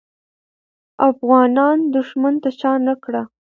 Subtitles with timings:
[1.09, 3.21] افغانان دښمن ته شا نه کړه.